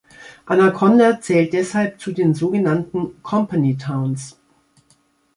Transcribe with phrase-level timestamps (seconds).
[0.47, 4.35] Anaconda zählt deshalb zu den sogenannten "company towns".